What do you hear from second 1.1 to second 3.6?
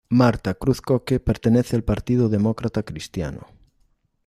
pertenece al Partido Demócrata Cristiano.